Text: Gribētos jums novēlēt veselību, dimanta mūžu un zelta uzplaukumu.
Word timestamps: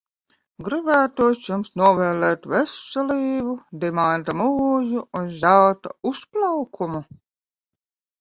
Gribētos 0.67 1.41
jums 1.49 1.67
novēlēt 1.81 2.47
veselību, 2.53 3.53
dimanta 3.83 4.35
mūžu 4.39 5.03
un 5.21 5.29
zelta 5.43 5.93
uzplaukumu. 6.13 7.03